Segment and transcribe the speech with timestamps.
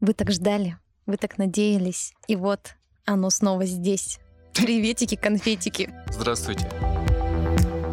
[0.00, 0.76] Вы так ждали,
[1.06, 4.20] вы так надеялись, и вот оно снова здесь.
[4.54, 5.92] Приветики, конфетики.
[6.10, 6.70] Здравствуйте.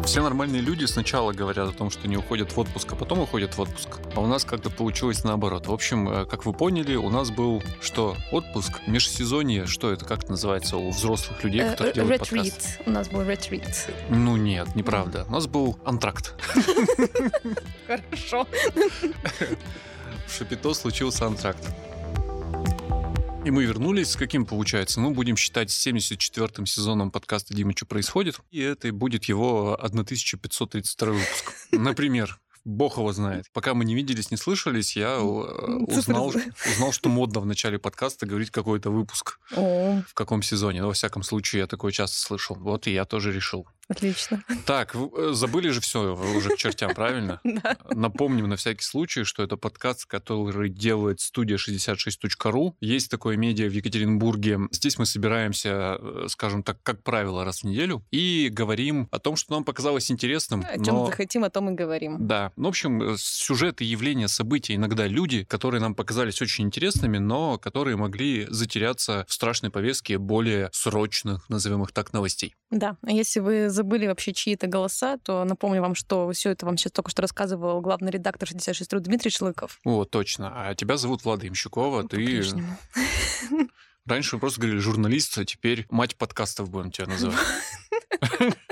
[0.04, 3.54] Все нормальные люди сначала говорят о том, что не уходят в отпуск, а потом уходят
[3.56, 3.88] в отпуск.
[4.14, 5.66] А у нас как-то получилось наоборот.
[5.66, 8.16] В общем, э, как вы поняли, у нас был что?
[8.30, 12.52] Отпуск, межсезонье, что это, как это называется у взрослых людей, Э, которые э, делают Ретрит.
[12.52, 12.80] подкаст?
[12.86, 13.90] У нас был ретрит.
[14.08, 15.24] Ну нет, неправда.
[15.28, 16.34] У нас был антракт.
[17.88, 18.46] Хорошо.
[20.28, 21.64] В Шапито случился антракт.
[23.46, 24.10] И мы вернулись.
[24.10, 25.00] С каким получается?
[25.00, 31.52] Ну, будем считать 74-м сезоном подкаста «Дима, что происходит?» И это будет его 1532 выпуск.
[31.70, 32.40] Например.
[32.66, 33.46] Бог его знает.
[33.52, 36.32] Пока мы не виделись, не слышались, я э, узнал,
[36.74, 39.38] узнал, что модно в начале подкаста говорить какой-то выпуск.
[39.54, 40.80] О, В каком сезоне?
[40.82, 42.56] Ну, во всяком случае, я такое часто слышал.
[42.56, 43.68] Вот и я тоже решил.
[43.88, 44.42] отлично.
[44.66, 47.40] Так, э, забыли же все уже к чертям, правильно?
[47.62, 47.76] Да.
[47.90, 52.72] Напомним на всякий случай, что это подкаст, который делает студия 66.ru.
[52.80, 54.58] Есть такое медиа в Екатеринбурге.
[54.72, 59.36] Здесь мы собираемся, э, скажем так, как правило, раз в неделю и говорим о том,
[59.36, 60.64] что нам показалось интересным.
[60.68, 62.26] О чем но- захотим, о том и говорим.
[62.26, 62.52] Да.
[62.56, 67.58] Ну, в общем, э, сюжеты, явления, события, иногда люди, которые нам показались очень интересными, но
[67.58, 72.54] которые могли затеряться в страшной повестке более срочных, назовем их так, новостей.
[72.70, 76.78] Да, а если вы забыли вообще чьи-то голоса, то напомню вам, что все это вам
[76.78, 79.78] сейчас только что рассказывал главный редактор 66 Дмитрий Шлыков.
[79.84, 80.52] О, точно.
[80.54, 82.02] А тебя зовут Влада Имщукова.
[82.04, 82.78] Ты По-прежнему.
[84.06, 87.36] раньше вы просто говорили журналист, а теперь мать подкастов будем тебя называть.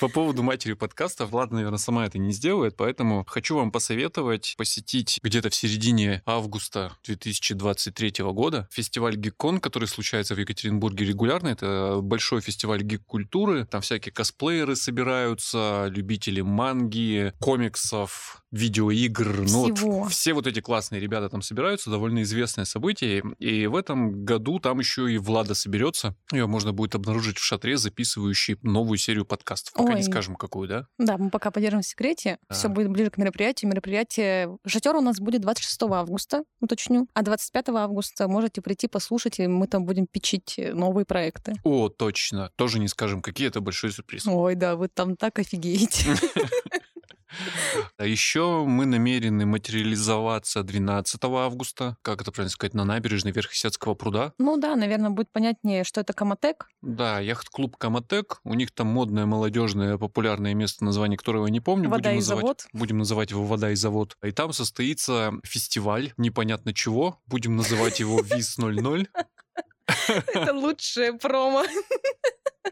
[0.00, 5.20] По поводу матери подкастов, Влада, наверное, сама это не сделает, поэтому хочу вам посоветовать посетить
[5.22, 11.48] где-то в середине августа 2023 года фестиваль Гиккон, который случается в Екатеринбурге регулярно.
[11.48, 13.66] Это большой фестиваль гик-культуры.
[13.66, 19.42] Там всякие косплееры собираются, любители манги, комиксов, видеоигр.
[19.48, 20.08] Ну, вот Всего.
[20.08, 23.22] все вот эти классные ребята там собираются, довольно известное событие.
[23.38, 26.16] И в этом году там еще и Влада соберется.
[26.32, 29.59] Ее можно будет обнаружить в шатре, записывающей новую серию подкастов.
[29.74, 30.02] Пока не Ой.
[30.04, 30.86] скажем, какую, да?
[30.98, 32.38] Да, мы пока поддержим в секрете.
[32.48, 32.54] Да.
[32.54, 33.70] Все будет ближе к мероприятию.
[33.70, 37.08] Мероприятие шатер у нас будет 26 августа, уточню.
[37.14, 41.54] А 25 августа можете прийти послушать, и мы там будем печить новые проекты.
[41.64, 42.50] О, точно.
[42.56, 44.26] Тоже не скажем, какие это большой сюрприз.
[44.26, 46.14] Ой, да, вы там так офигеете.
[47.98, 54.32] А еще мы намерены материализоваться 12 августа, как это правильно сказать, на набережной Верхесецкого пруда.
[54.38, 56.68] Ну да, наверное, будет понятнее, что это Каматек.
[56.82, 58.40] Да, яхт-клуб Каматек.
[58.44, 61.88] У них там модное, молодежное, популярное место, название которого я не помню.
[61.88, 62.66] Вода будем и называть, завод.
[62.72, 64.16] Будем называть его «Вода и завод».
[64.22, 67.20] И там состоится фестиваль непонятно чего.
[67.26, 69.08] Будем называть его ВИЗ 00.
[70.34, 71.64] Это лучшее промо.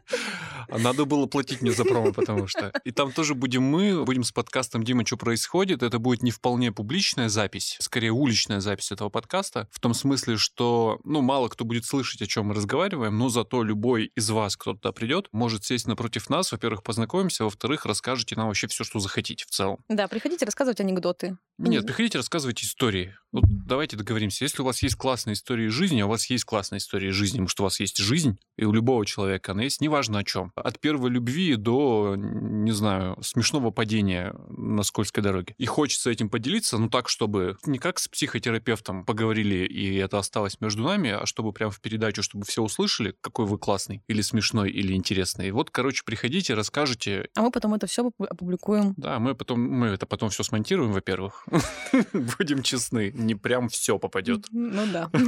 [0.69, 2.73] А Надо было платить мне за промо, потому что...
[2.85, 5.83] И там тоже будем мы, будем с подкастом «Дима, что происходит?».
[5.83, 11.01] Это будет не вполне публичная запись, скорее уличная запись этого подкаста, в том смысле, что,
[11.05, 14.75] ну, мало кто будет слышать, о чем мы разговариваем, но зато любой из вас, кто
[14.75, 19.45] туда придет, может сесть напротив нас, во-первых, познакомимся, во-вторых, расскажете нам вообще все, что захотите
[19.45, 19.79] в целом.
[19.89, 21.39] Да, приходите рассказывать анекдоты.
[21.59, 23.17] Нет, приходите, рассказывайте истории.
[23.33, 24.45] Вот давайте договоримся.
[24.45, 27.15] Если у вас есть классная история из жизни, а у вас есть классная история из
[27.15, 30.25] жизни, потому что у вас есть жизнь, и у любого человека она есть, неважно о
[30.25, 30.53] чем.
[30.55, 35.55] От первой любви до, не знаю, смешного падения на скользкой дороге.
[35.59, 40.61] И хочется этим поделиться, ну так, чтобы не как с психотерапевтом поговорили, и это осталось
[40.61, 44.71] между нами, а чтобы прям в передачу, чтобы все услышали, какой вы классный, или смешной,
[44.71, 45.51] или интересный.
[45.51, 48.95] Вот, короче, приходите, расскажите, А мы потом это все опубликуем.
[48.97, 51.47] да, мы потом мы это потом все смонтируем, во-первых.
[52.13, 54.47] Будем честны, не прям все попадет.
[54.51, 55.11] Ну да.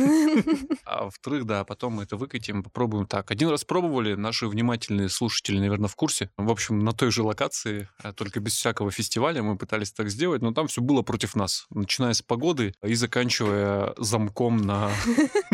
[0.85, 3.31] А во-вторых, да, потом мы это выкатим, попробуем так.
[3.31, 6.31] Один раз пробовали, наши внимательные слушатели, наверное, в курсе.
[6.37, 10.43] В общем, на той же локации, а только без всякого фестиваля, мы пытались так сделать,
[10.43, 11.67] но там все было против нас.
[11.71, 14.91] Начиная с погоды и заканчивая замком на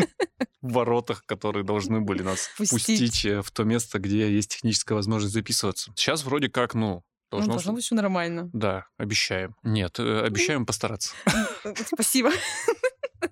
[0.61, 3.25] воротах, которые должны были нас Пустить.
[3.25, 5.93] э, в то место, где есть техническая возможность записываться.
[5.95, 7.53] Сейчас вроде как, ну, Ну, должно...
[7.53, 8.49] Должно быть все нормально.
[8.51, 9.55] Да, обещаем.
[9.63, 11.13] Нет, э, обещаем постараться.
[11.93, 12.31] Спасибо.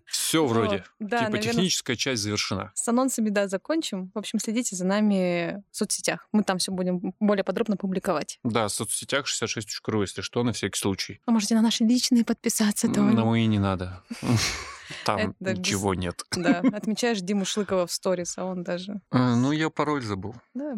[0.06, 0.84] Все вроде.
[1.00, 2.72] Да, типа наверное, техническая часть завершена.
[2.74, 4.12] с анонсами, да, закончим.
[4.14, 6.28] В общем, следите за нами в соцсетях.
[6.32, 8.40] Мы там все будем более подробно публиковать.
[8.44, 11.22] Да, в соцсетях 66.ru, если что, на всякий случай.
[11.26, 13.14] А можете на наши личные подписаться тоже.
[13.16, 14.04] Нам и не надо.
[15.04, 16.24] Там Это без- ничего нет.
[16.36, 19.02] Да, отмечаешь Диму Шлыкова в сторис, а он даже...
[19.10, 20.36] А, Ну, я пароль забыл.
[20.54, 20.76] Да,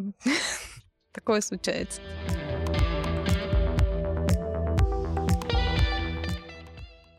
[1.11, 2.01] такое случается.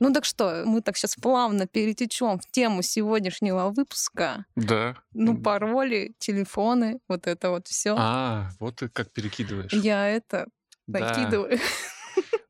[0.01, 4.45] Ну так что, мы так сейчас плавно перетечем в тему сегодняшнего выпуска.
[4.57, 4.97] Да.
[5.13, 7.95] Ну, пароли, телефоны, вот это вот все.
[7.99, 9.73] А, вот ты как перекидываешь.
[9.73, 10.47] Я это
[10.87, 11.49] Да.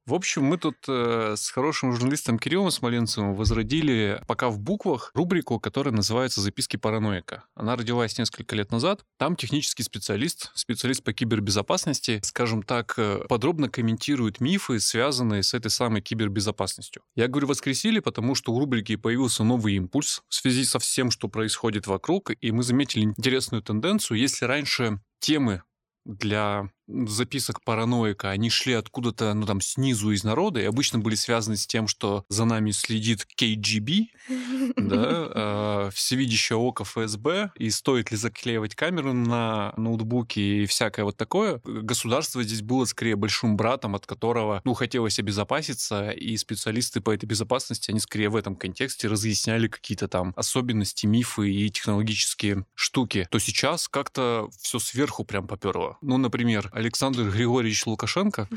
[0.08, 5.60] В общем, мы тут э, с хорошим журналистом Кириллом Смоленцевым возродили пока в буквах рубрику,
[5.60, 7.44] которая называется «Записки параноика».
[7.54, 9.04] Она родилась несколько лет назад.
[9.18, 15.70] Там технический специалист, специалист по кибербезопасности, скажем так, э, подробно комментирует мифы, связанные с этой
[15.70, 17.02] самой кибербезопасностью.
[17.14, 21.28] Я говорю «воскресили», потому что у рубрики появился новый импульс в связи со всем, что
[21.28, 24.18] происходит вокруг, и мы заметили интересную тенденцию.
[24.18, 25.64] Если раньше темы
[26.06, 31.56] для записок параноика, они шли откуда-то, ну, там, снизу из народа, и обычно были связаны
[31.56, 34.06] с тем, что за нами следит KGB,
[34.76, 41.16] да, э, всевидящее око ФСБ, и стоит ли заклеивать камеру на ноутбуке и всякое вот
[41.16, 41.60] такое.
[41.64, 47.26] Государство здесь было скорее большим братом, от которого, ну, хотелось обезопаситься, и специалисты по этой
[47.26, 53.28] безопасности, они скорее в этом контексте разъясняли какие-то там особенности, мифы и технологические штуки.
[53.30, 55.98] То сейчас как-то все сверху прям поперло.
[56.00, 58.48] Ну, например, Александр Григорьевич Лукашенко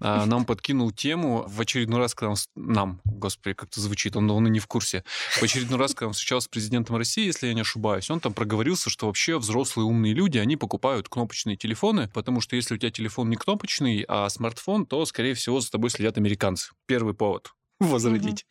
[0.00, 2.36] а, нам подкинул тему в очередной раз, когда он...
[2.54, 5.02] Нам, господи, как-то звучит, он, и не в курсе.
[5.32, 8.32] В очередной раз, когда он встречался с президентом России, если я не ошибаюсь, он там
[8.32, 12.92] проговорился, что вообще взрослые умные люди, они покупают кнопочные телефоны, потому что если у тебя
[12.92, 16.70] телефон не кнопочный, а смартфон, то, скорее всего, за тобой следят американцы.
[16.86, 18.44] Первый повод возродить.
[18.44, 18.50] Угу.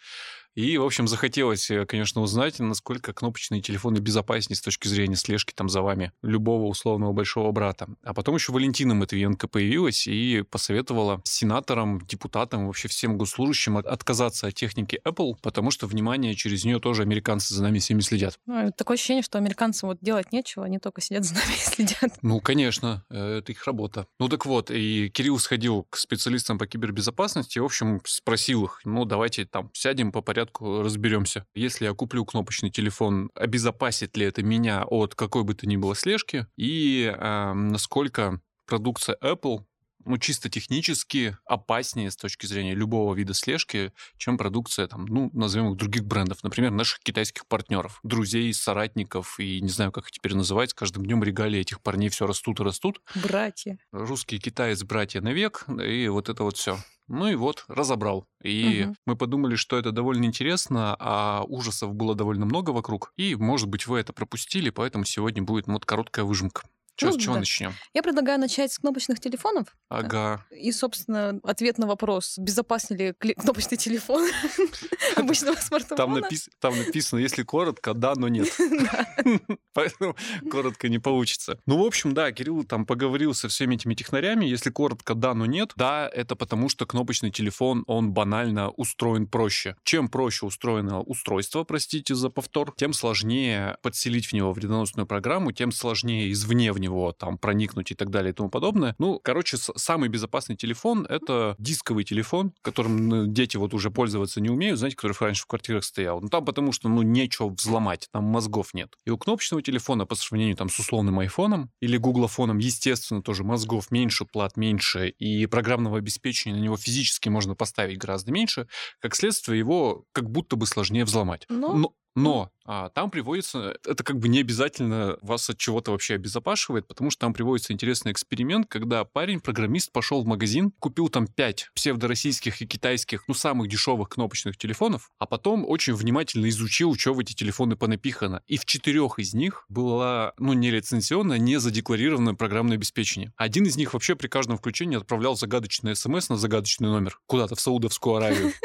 [0.56, 5.54] И, в общем, захотелось, э, конечно, узнать, насколько кнопочные телефоны безопаснее с точки зрения слежки
[5.54, 7.88] там за вами любого условного большого брата.
[8.04, 14.54] А потом еще Валентина Матвиенко появилась и посоветовала сенаторам, депутатам, вообще всем госслужащим отказаться от
[14.54, 18.40] техники Apple, потому что, внимание, через нее тоже американцы за нами всеми следят.
[18.46, 22.20] Ну, такое ощущение, что американцам вот делать нечего, они только сидят за нами и следят.
[22.22, 24.06] Ну, конечно, э, это их работа.
[24.20, 29.06] Ну так вот, и Кирилл сходил к специалистам по кибербезопасности, в общем, спросил их, ну,
[29.06, 31.46] давайте там сядем по порядку порядку разберемся.
[31.56, 35.96] Если я куплю кнопочный телефон, обезопасит ли это меня от какой бы то ни было
[35.96, 39.64] слежки и э, насколько продукция Apple
[40.06, 45.72] ну, чисто технически опаснее с точки зрения любого вида слежки, чем продукция, там, ну, назовем
[45.72, 50.36] их других брендов, например, наших китайских партнеров, друзей, соратников, и не знаю, как их теперь
[50.36, 53.02] называть, с каждым днем регалии этих парней все растут и растут.
[53.16, 53.78] Братья.
[53.94, 56.78] Русский китаец, братья навек, и вот это вот все.
[57.08, 58.28] Ну и вот, разобрал.
[58.42, 58.96] И угу.
[59.06, 63.12] мы подумали, что это довольно интересно, а ужасов было довольно много вокруг.
[63.18, 66.64] И, может быть, вы это пропустили, поэтому сегодня будет ну, вот короткая выжимка.
[66.96, 67.40] Че, ну, с чего да.
[67.40, 67.74] начнем?
[67.94, 69.76] Я предлагаю начать с кнопочных телефонов.
[69.90, 70.46] Ага.
[70.52, 74.28] И, собственно, ответ на вопрос, безопасен ли кнопочный телефон
[75.16, 75.98] обычного смартфона.
[75.98, 76.50] Там, напис...
[76.60, 78.48] Там написано, если коротко, да, но нет.
[79.74, 80.16] Поэтому
[80.52, 81.60] коротко не получится.
[81.66, 84.46] Ну, в общем, да, Кирилл там поговорил со всеми этими технарями.
[84.46, 85.74] Если коротко, да, но нет.
[85.76, 89.76] Да, это потому, что кнопочный телефон, он банально устроен проще.
[89.84, 95.72] Чем проще устроено устройство, простите за повтор, тем сложнее подселить в него вредоносную программу, тем
[95.72, 98.96] сложнее извне в него там проникнуть и так далее и тому подобное.
[99.00, 104.50] Ну, короче, самый безопасный телефон— это дисковый телефон, которым ну, дети вот уже пользоваться не
[104.50, 106.22] умеют, знаете, который раньше в квартирах стоял.
[106.22, 108.94] Ну, там потому что, ну, нечего взломать, там мозгов нет.
[109.06, 113.92] И у кнопочного телефона по сравнению там с условным айфоном или гуглофоном, естественно, тоже мозгов
[113.92, 118.68] меньше, плат меньше, и программного обеспечения на него физически можно поставить гораздо меньше.
[119.00, 121.46] Как следствие, его как будто бы сложнее взломать.
[121.50, 126.16] Но, Но но а, там приводится, это как бы не обязательно вас от чего-то вообще
[126.16, 131.72] обезопашивает, потому что там приводится интересный эксперимент, когда парень-программист пошел в магазин, купил там 5
[131.76, 137.20] псевдороссийских и китайских, ну, самых дешевых кнопочных телефонов, а потом очень внимательно изучил, что в
[137.20, 138.42] эти телефоны понапихано.
[138.48, 143.34] И в четырех из них было, ну, не лицензионное, не задекларированное программное обеспечение.
[143.36, 147.62] Один из них вообще при каждом включении отправлял загадочный смс на загадочный номер куда-то в
[147.62, 148.54] Саудовскую Аравию.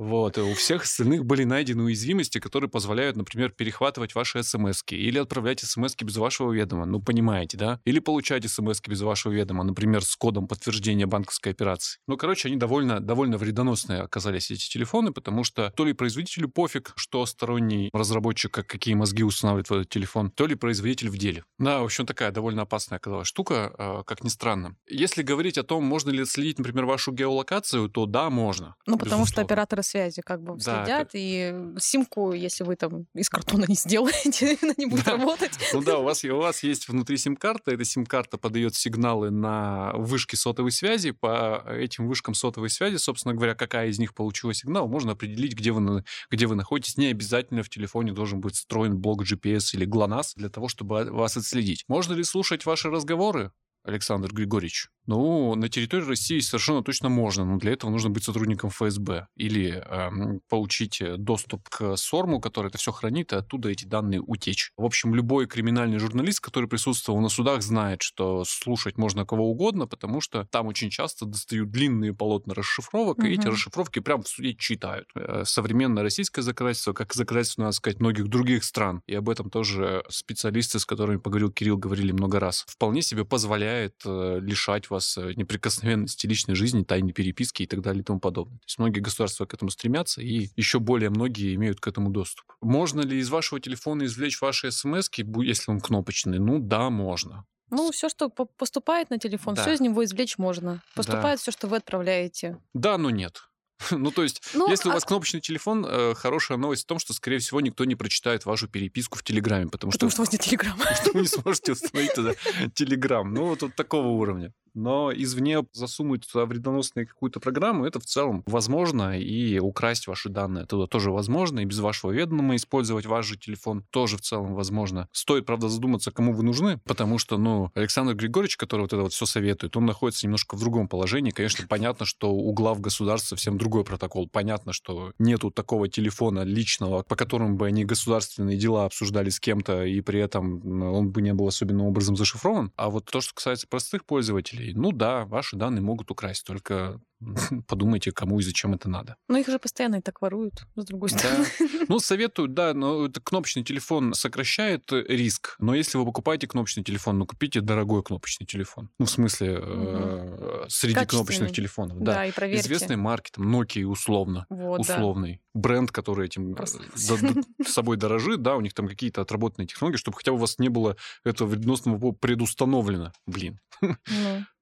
[0.00, 5.18] Вот, и у всех остальных были найдены уязвимости, которые позволяют, например, перехватывать ваши смс или
[5.18, 7.80] отправлять смс без вашего ведома, ну, понимаете, да?
[7.84, 11.98] Или получать смс без вашего ведома, например, с кодом подтверждения банковской операции.
[12.06, 16.94] Ну, короче, они довольно, довольно вредоносные оказались, эти телефоны, потому что то ли производителю пофиг,
[16.96, 21.44] что сторонний разработчик, как какие мозги устанавливает в этот телефон, то ли производитель в деле.
[21.58, 24.76] Да, в общем, такая довольно опасная оказалась штука, а, как ни странно.
[24.88, 28.76] Если говорить о том, можно ли следить, например, вашу геолокацию, то да, можно.
[28.86, 31.18] Ну, потому что операторы связи как бы да, следят, это...
[31.18, 35.12] и симку, если вы там из картона не сделаете, она не будет да.
[35.12, 35.52] работать.
[35.72, 40.36] Ну да, у вас, у вас есть внутри сим-карта, эта сим-карта подает сигналы на вышки
[40.36, 45.12] сотовой связи, по этим вышкам сотовой связи, собственно говоря, какая из них получила сигнал, можно
[45.12, 46.96] определить, где вы, где вы находитесь.
[46.96, 51.36] Не обязательно в телефоне должен быть встроен блок GPS или GLONASS для того, чтобы вас
[51.36, 51.84] отследить.
[51.88, 53.52] Можно ли слушать ваши разговоры?
[53.82, 54.88] Александр Григорьевич.
[55.10, 59.82] Ну, на территории России совершенно точно можно, но для этого нужно быть сотрудником ФСБ или
[59.84, 64.70] э, получить доступ к СОРМу, который это все хранит, и оттуда эти данные утечь.
[64.76, 69.88] В общем, любой криминальный журналист, который присутствовал на судах, знает, что слушать можно кого угодно,
[69.88, 73.26] потому что там очень часто достают длинные полотна расшифровок, угу.
[73.26, 75.08] и эти расшифровки прямо в суде читают.
[75.16, 80.04] Э, современное российское законодательство, как законодательство, надо сказать, многих других стран, и об этом тоже
[80.08, 85.16] специалисты, с которыми поговорил Кирилл, говорили много раз, вполне себе позволяет э, лишать вас вас
[85.16, 88.58] э, неприкосновенности личной жизни, тайной переписки и так далее и тому подобное.
[88.58, 92.44] То есть многие государства к этому стремятся, и еще более многие имеют к этому доступ.
[92.60, 96.38] Можно ли из вашего телефона извлечь ваши смс если он кнопочный?
[96.38, 97.44] Ну да, можно.
[97.70, 99.62] Ну, все, что поступает на телефон, да.
[99.62, 100.82] все из него извлечь можно.
[100.94, 101.42] Поступает да.
[101.42, 102.58] все, что вы отправляете.
[102.74, 103.50] Да, но нет.
[103.90, 106.98] Ну, то есть, ну, если у а вас кнопочный телефон, э, хорошая новость в том,
[106.98, 110.16] что, скорее всего, никто не прочитает вашу переписку в Телеграме, потому, потому что...
[110.16, 110.78] что у вас нет Телеграма.
[110.78, 112.34] Потому что вы не сможете установить туда
[112.74, 113.32] Телеграм.
[113.32, 118.42] Ну, вот, вот такого уровня но извне засунуть туда вредоносную какую-то программу, это в целом
[118.46, 123.36] возможно, и украсть ваши данные оттуда тоже возможно, и без вашего ведома использовать ваш же
[123.36, 125.08] телефон тоже в целом возможно.
[125.12, 129.12] Стоит, правда, задуматься, кому вы нужны, потому что, ну, Александр Григорьевич, который вот это вот
[129.12, 131.30] все советует, он находится немножко в другом положении.
[131.30, 134.28] Конечно, понятно, что у глав государств совсем другой протокол.
[134.28, 139.84] Понятно, что нету такого телефона личного, по которому бы они государственные дела обсуждали с кем-то,
[139.84, 142.72] и при этом он бы не был особенным образом зашифрован.
[142.76, 144.74] А вот то, что касается простых пользователей, пользователей.
[144.74, 147.00] Ну да, ваши данные могут украсть, только
[147.66, 149.16] подумайте, кому и зачем это надо.
[149.28, 151.44] Но их же постоянно и так воруют, с другой стороны.
[151.58, 151.66] Да.
[151.88, 157.18] Ну, советую, да, но это кнопочный телефон сокращает риск, но если вы покупаете кнопочный телефон,
[157.18, 158.90] ну, купите дорогой кнопочный телефон.
[158.98, 160.68] Ну, в смысле, угу.
[160.68, 161.98] среди кнопочных телефонов.
[161.98, 162.62] Да, да и проверьте.
[162.62, 165.40] Известный марки, там, Nokia условно, вот, условный.
[165.52, 165.60] Да.
[165.60, 166.80] Бренд, который этим Просто...
[167.66, 170.68] собой дорожит, да, у них там какие-то отработанные технологии, чтобы хотя бы у вас не
[170.68, 173.12] было этого вредоносного предустановлено.
[173.26, 173.58] Блин.
[173.80, 173.96] Ну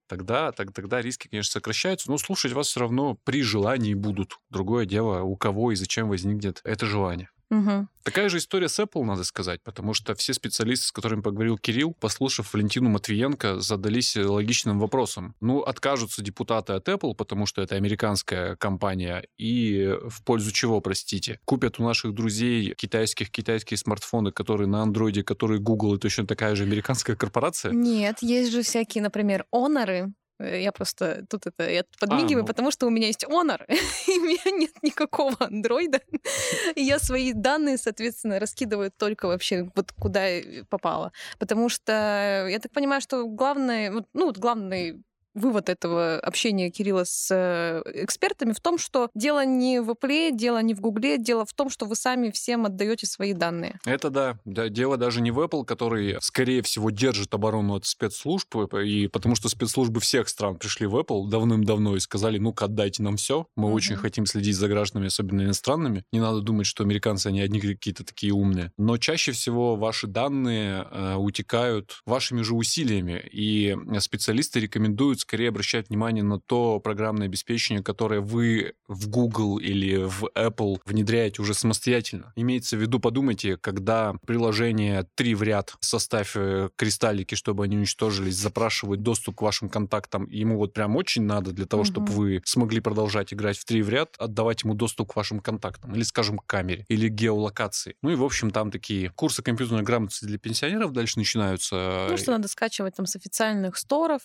[0.09, 4.39] тогда, так, тогда риски, конечно, сокращаются, но слушать вас все равно при желании будут.
[4.49, 7.29] Другое дело, у кого и зачем возникнет это желание.
[7.49, 7.87] Угу.
[8.03, 11.93] Такая же история с Apple, надо сказать, потому что все специалисты, с которыми поговорил Кирилл,
[11.99, 15.35] послушав Валентину Матвиенко, задались логичным вопросом.
[15.41, 21.39] Ну, откажутся депутаты от Apple, потому что это американская компания, и в пользу чего, простите?
[21.45, 26.55] Купят у наших друзей китайских китайские смартфоны, которые на андроиде, которые Google, и точно такая
[26.55, 27.71] же американская корпорация?
[27.73, 32.47] Нет, есть же всякие, например, Honor, я просто тут это я подмигиваю, а, ну...
[32.47, 33.61] потому что у меня есть Honor,
[34.07, 36.01] и у меня нет никакого андроида.
[36.75, 40.27] и я свои данные, соответственно, раскидываю только вообще вот куда
[40.69, 41.11] попало.
[41.39, 45.03] Потому что я так понимаю, что главное, ну, вот главный
[45.39, 50.61] вывод этого общения Кирилла с э, экспертами в том, что дело не в Apple, дело
[50.61, 53.79] не в Гугле, дело в том, что вы сами всем отдаете свои данные.
[53.85, 54.37] Это да.
[54.45, 54.69] да.
[54.69, 59.49] Дело даже не в Apple, который, скорее всего, держит оборону от спецслужб, и потому что
[59.49, 63.47] спецслужбы всех стран пришли в Apple давным-давно и сказали, ну-ка, отдайте нам все.
[63.55, 63.75] Мы угу.
[63.75, 66.03] очень хотим следить за гражданами, особенно иностранными.
[66.11, 68.71] Не надо думать, что американцы, они одни какие-то такие умные.
[68.77, 75.89] Но чаще всего ваши данные э, утекают вашими же усилиями, и специалисты рекомендуют скорее обращать
[75.89, 82.33] внимание на то программное обеспечение, которое вы в Google или в Apple внедряете уже самостоятельно.
[82.35, 88.37] Имеется в виду, подумайте, когда приложение три в ряд, составь э, кристаллики, чтобы они уничтожились,
[88.37, 91.85] запрашивают доступ к вашим контактам, ему вот прям очень надо для того, mm-hmm.
[91.85, 95.93] чтобы вы смогли продолжать играть в три в ряд, отдавать ему доступ к вашим контактам,
[95.93, 97.97] или, скажем, к камере, или геолокации.
[98.01, 102.07] Ну и, в общем, там такие курсы компьютерной грамотности для пенсионеров дальше начинаются.
[102.09, 104.21] Ну, что надо скачивать там с официальных сторов,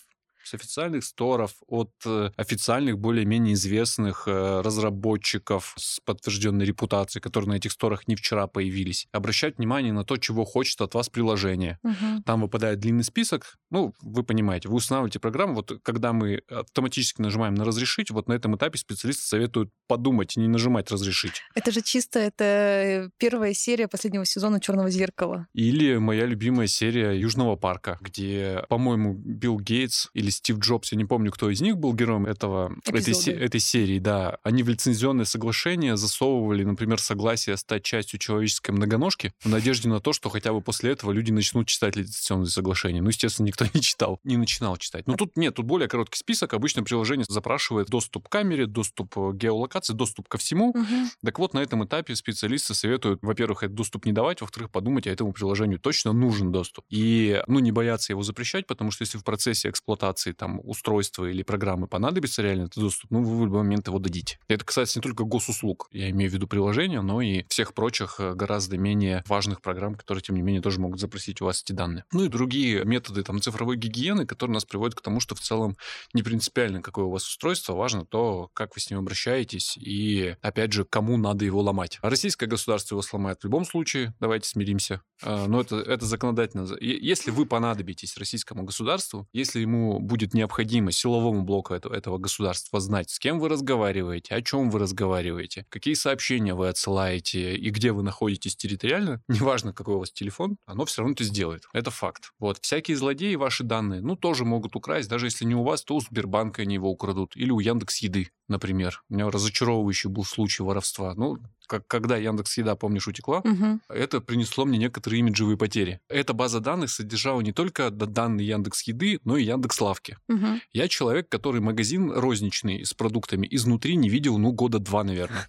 [0.47, 7.55] с официальных сторов, от э, официальных более-менее известных э, разработчиков с подтвержденной репутацией, которые на
[7.55, 9.07] этих сторах не вчера появились.
[9.13, 11.79] Обращать внимание на то, чего хочет от вас приложение.
[11.83, 12.23] Угу.
[12.25, 13.57] Там выпадает длинный список.
[13.71, 15.55] Ну, вы понимаете, вы устанавливаете программу.
[15.55, 20.49] Вот когда мы автоматически нажимаем на «Разрешить», вот на этом этапе специалисты советуют подумать, не
[20.49, 21.43] нажимать «Разрешить».
[21.55, 25.47] Это же чисто это первая серия последнего сезона «Черного зеркала».
[25.55, 31.05] Или моя любимая серия «Южного парка», где, по-моему, Билл Гейтс или Стив Джобс, я не
[31.05, 34.39] помню, кто из них был героем этого, этой, этой серии, да.
[34.43, 40.13] Они в лицензионное соглашение засовывали, например, согласие стать частью человеческой многоножки в надежде на то,
[40.13, 43.01] что хотя бы после этого люди начнут читать лицензионные соглашения.
[43.01, 45.07] Ну, естественно, никто не читал, не начинал читать.
[45.07, 46.55] Но тут нет, тут более короткий список.
[46.55, 50.71] Обычно приложение запрашивает доступ к камере, доступ к геолокации, доступ ко всему.
[50.71, 51.09] Угу.
[51.25, 55.11] Так вот, на этом этапе специалисты советуют, во-первых, этот доступ не давать, во-вторых, подумать, а
[55.11, 56.85] этому приложению точно нужен доступ.
[56.91, 61.27] И, ну, не бояться его запрещать, потому что если в процессе эксплуатации информации, там, устройства
[61.27, 64.39] или программы понадобится реально этот доступ, ну, вы в любой момент его дадите.
[64.49, 68.35] Это касается не только госуслуг, я имею в виду приложения, но и всех прочих э,
[68.35, 72.05] гораздо менее важных программ, которые, тем не менее, тоже могут запросить у вас эти данные.
[72.13, 75.77] Ну и другие методы там цифровой гигиены, которые нас приводят к тому, что в целом
[76.13, 80.73] не принципиально, какое у вас устройство, важно то, как вы с ним обращаетесь и, опять
[80.73, 81.99] же, кому надо его ломать.
[82.03, 85.03] Российское государство его сломает в любом случае, давайте смиримся.
[85.23, 86.67] А, но это, это законодательно.
[86.81, 93.11] Если вы понадобитесь российскому государству, если ему будет необходимо силовому блоку этого, этого государства знать,
[93.11, 98.03] с кем вы разговариваете, о чем вы разговариваете, какие сообщения вы отсылаете и где вы
[98.03, 101.65] находитесь территориально, неважно, какой у вас телефон, оно все равно это сделает.
[101.73, 102.33] Это факт.
[102.39, 102.59] Вот.
[102.61, 106.01] Всякие злодеи ваши данные, ну, тоже могут украсть, даже если не у вас, то у
[106.01, 107.37] Сбербанка они его украдут.
[107.37, 109.03] Или у Яндекс Еды, например.
[109.09, 111.15] У меня разочаровывающий был случай воровства.
[111.17, 113.81] Ну, как, когда Яндекс Еда, помнишь, утекла, Мгм.
[113.89, 116.01] это принесло мне некоторые имиджевые потери.
[116.09, 120.19] Эта база данных содержала не только данные Яндекс Еды, но и Яндекс Лавки.
[120.29, 120.61] Мгм.
[120.73, 125.49] Я человек, который магазин розничный с продуктами изнутри не видел, ну, года два, наверное.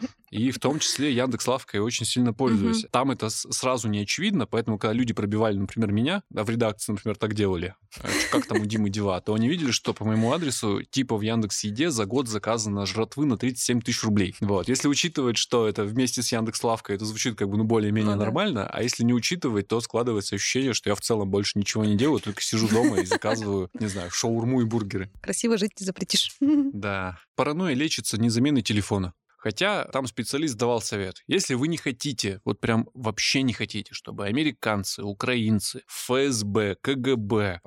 [0.34, 2.86] И в том числе Яндекс Лавкой очень сильно пользуюсь.
[2.90, 7.16] Там это сразу не очевидно, поэтому, когда люди пробивали, например, меня, а в редакции, например,
[7.16, 10.82] так делали, чё, как там у Димы дела, то они видели, что по моему адресу
[10.82, 14.34] типа в Яндекс Еде за год заказано жратвы на 37 тысяч рублей.
[14.40, 14.66] Вот.
[14.66, 18.18] Если учитывать, что это вместе с Яндекс Лавкой, это звучит как бы ну более-менее Ну
[18.18, 18.24] да.
[18.24, 21.96] нормально, а если не учитывать, то складывается ощущение, что я в целом больше ничего не
[21.96, 25.12] делаю, только сижу дома и заказываю, не знаю, шаурму и бургеры.
[25.22, 26.32] Красиво жить не запретишь.
[26.40, 27.20] Да.
[27.36, 29.14] Паранойя лечится не заменой телефона.
[29.44, 31.22] Хотя там специалист давал совет.
[31.26, 37.60] Если вы не хотите, вот прям вообще не хотите, чтобы американцы, украинцы, ФСБ, КГБ.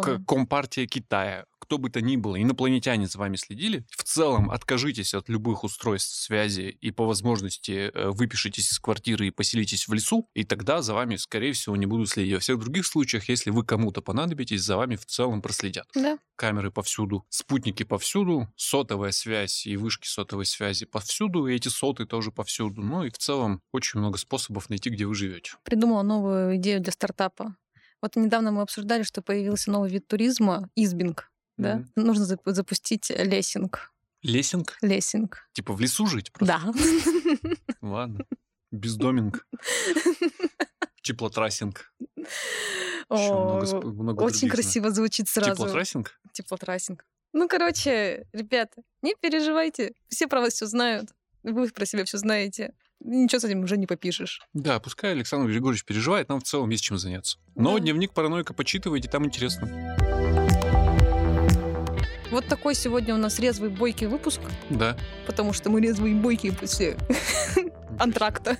[0.00, 5.14] К- Компартия Китая, кто бы то ни было, инопланетяне за вами следили, в целом откажитесь
[5.14, 10.28] от любых устройств связи и по возможности э, выпишитесь из квартиры и поселитесь в лесу,
[10.34, 12.34] и тогда за вами, скорее всего, не будут следить.
[12.34, 16.18] Во всех других случаях, если вы кому-то понадобитесь, за вами в целом проследят Да.
[16.36, 22.30] камеры повсюду, спутники повсюду, сотовая связь и вышки сотовой связи повсюду, и эти соты тоже
[22.30, 22.82] повсюду.
[22.82, 25.52] Ну и в целом очень много способов найти, где вы живете.
[25.64, 27.56] Придумала новую идею для стартапа.
[28.02, 31.30] Вот недавно мы обсуждали, что появился новый вид туризма— избинг.
[31.56, 31.76] Да?
[31.76, 31.88] Мгм.
[31.96, 33.92] Нужно зап- запустить лессинг.
[34.22, 34.76] Лесинг?
[34.82, 35.48] Лессинг.
[35.52, 36.60] Типа в лесу жить просто?
[36.64, 36.72] Да.
[37.82, 38.24] Ладно.
[38.70, 39.46] Бездоминг.
[41.02, 41.92] Теплотрассинг.
[43.08, 45.52] Очень красиво звучит сразу.
[45.52, 46.18] Теплотрассинг?
[46.32, 47.04] Теплотрассинг.
[47.32, 49.92] Ну, короче, ребята, не переживайте.
[50.08, 51.10] Все про вас все знают.
[51.42, 52.72] Вы про себя все знаете.
[53.00, 54.40] Ничего с этим уже не попишешь.
[54.54, 57.38] Да, пускай Александр Григорьевич переживает, нам в целом есть чем заняться.
[57.54, 57.80] Но Да.
[57.80, 59.96] дневник параноика почитывайте, там интересно.
[62.34, 64.96] Вот такой сегодня у нас резвый бойкий выпуск, Да.
[65.24, 66.96] потому что мы резвые бойкие после
[68.00, 68.56] антракта.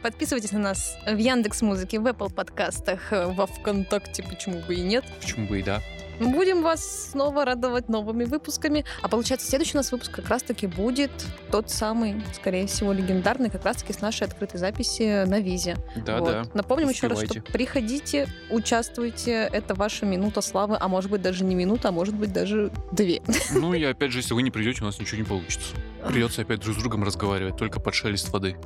[0.00, 4.80] Подписывайтесь на нас в Яндекс Музыке, в Apple подкастах, э, во ВКонтакте, почему бы и
[4.80, 5.04] нет.
[5.20, 5.82] Почему бы и да.
[6.20, 8.84] Будем вас снова радовать новыми выпусками.
[9.02, 11.10] А получается, следующий у нас выпуск как раз-таки будет
[11.50, 15.76] тот самый, скорее всего, легендарный, как раз-таки с нашей открытой записи на визе.
[15.96, 16.30] Да, Вот.
[16.30, 16.44] да.
[16.54, 17.52] Напомним еще раз, что Успевайте.
[17.52, 19.48] приходите, участвуйте.
[19.52, 23.22] Это ваша минута славы, а может быть даже не минута, а может быть даже две.
[23.52, 25.74] Ну и опять же, если вы не придете, у нас ничего не получится.
[26.06, 28.56] Придется опять друг с другом разговаривать, только под шелест воды.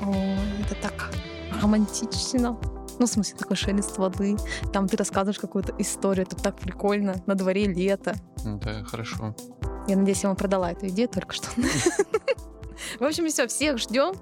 [0.00, 0.14] О,
[0.60, 1.10] это так
[1.62, 2.56] романтично.
[2.98, 4.36] Ну, в смысле, такой шелест воды.
[4.72, 7.22] Там ты рассказываешь какую-то историю, это так прикольно.
[7.26, 8.14] На дворе лето.
[8.44, 9.34] Ну Да, хорошо.
[9.86, 11.48] Я надеюсь, я вам продала эту идею только что.
[13.00, 14.14] В общем, все, всех ждем.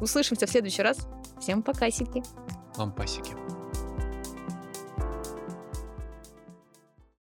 [0.00, 0.98] Услышимся в следующий раз.
[1.40, 2.22] Всем покасики.
[2.76, 3.43] Лампасики.